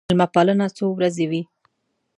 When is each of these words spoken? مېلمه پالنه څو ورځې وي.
مېلمه 0.09 0.27
پالنه 0.33 0.67
څو 0.77 0.85
ورځې 0.97 1.25
وي. 1.31 1.41